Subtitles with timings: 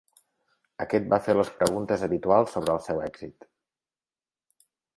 [0.85, 3.49] Aquest va fer les preguntes habituals sobre el seu èxit.